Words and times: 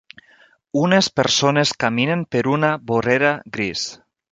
Unes 0.83 1.09
persones 1.19 1.75
caminen 1.85 2.25
per 2.33 2.43
una 2.55 2.73
vorera 2.93 3.37
gris 3.59 3.89